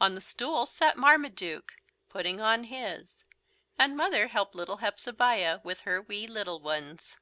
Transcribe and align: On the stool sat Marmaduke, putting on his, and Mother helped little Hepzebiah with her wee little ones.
On 0.00 0.14
the 0.14 0.22
stool 0.22 0.64
sat 0.64 0.96
Marmaduke, 0.96 1.74
putting 2.08 2.40
on 2.40 2.64
his, 2.64 3.24
and 3.78 3.98
Mother 3.98 4.28
helped 4.28 4.54
little 4.54 4.78
Hepzebiah 4.78 5.60
with 5.62 5.80
her 5.82 6.00
wee 6.00 6.26
little 6.26 6.60
ones. 6.62 7.18